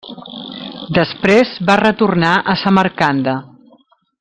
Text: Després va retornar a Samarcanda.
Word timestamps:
Després 0.99 1.51
va 1.69 1.77
retornar 1.83 2.33
a 2.55 2.57
Samarcanda. 2.63 3.37